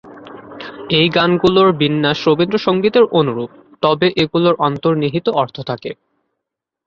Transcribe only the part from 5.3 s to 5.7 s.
অর্থ